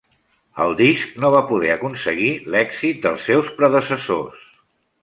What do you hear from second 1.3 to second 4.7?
va poder aconseguir l'èxit dels seus predecessors.